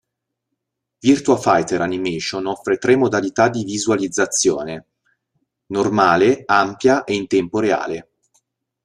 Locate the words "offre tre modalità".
2.47-3.49